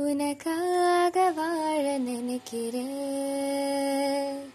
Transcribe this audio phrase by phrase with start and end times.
[0.00, 4.52] உனக்காக வாழ நினைக்கிறேன்.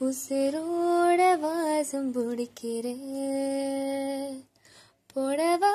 [0.00, 4.46] உசிரோட வாசம் பிடிக்கிறேன்.
[5.14, 5.72] புடவா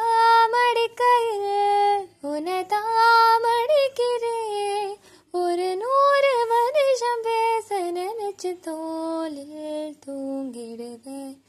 [0.52, 4.96] மடிக்கையில் உன தாமடிக்கிறேன்
[5.32, 11.42] ஒரு நூறு வருஷம் பேச நினைச்சு தோலில் தூங்கிடுவேன்.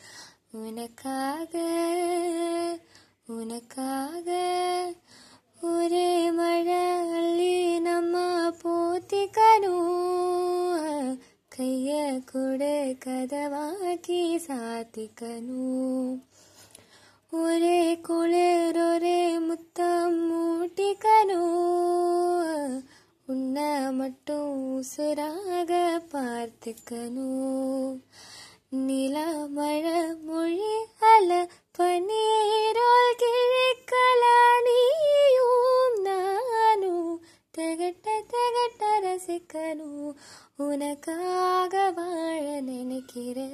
[0.50, 1.58] உனக்காக
[3.26, 4.29] உனக்காக
[9.33, 11.19] போத்திக்கணும்
[11.52, 11.91] கைய
[12.30, 12.62] கூட
[13.05, 16.09] கதவாக்கி சாத்திக்கணும்
[17.33, 21.66] ஒரே குளிர் ஒரே முத்தம் மூட்டிக்கணும்
[23.29, 25.70] உன்னை மட்டும் உசுராக
[26.12, 27.95] பார்த்துக்கணும்
[28.87, 29.17] நில
[39.30, 40.14] ரசிக்கணும்
[40.56, 43.48] உனக்காக வாழ நினைக்கிறேன்.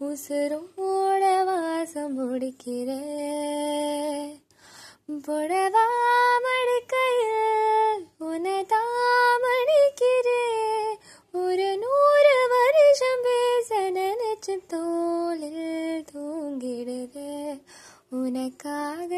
[0.00, 4.40] உசுரோட வாசம் முடிக்கிறேன்.
[5.26, 5.86] புடவா
[6.44, 10.98] மடிக்கையில் உன தாமடிக்கிறேன்
[11.32, 17.62] ஒரு நூறு வருஷம் பேச நினைச்சு தோளில் தூங்கிடுறேன்
[18.10, 19.12] உனக்காக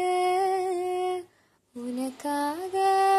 [1.73, 3.10] உனக்காக